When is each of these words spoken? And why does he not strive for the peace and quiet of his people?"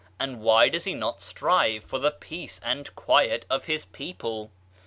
And 0.19 0.41
why 0.41 0.67
does 0.67 0.85
he 0.85 0.95
not 0.95 1.21
strive 1.21 1.83
for 1.83 1.99
the 1.99 2.09
peace 2.09 2.59
and 2.63 2.91
quiet 2.95 3.45
of 3.51 3.65
his 3.65 3.85
people?" 3.85 4.49